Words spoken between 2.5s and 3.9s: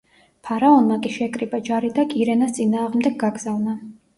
წინააღმდეგ გაგზავნა.